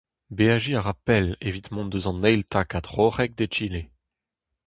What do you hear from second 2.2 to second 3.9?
eil takad roc'hek d'egile.